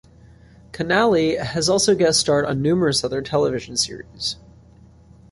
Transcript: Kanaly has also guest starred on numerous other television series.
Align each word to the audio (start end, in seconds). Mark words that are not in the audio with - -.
Kanaly 0.71 1.37
has 1.39 1.69
also 1.69 1.93
guest 1.93 2.19
starred 2.19 2.45
on 2.45 2.59
numerous 2.59 3.03
other 3.03 3.21
television 3.21 3.77
series. 3.77 4.37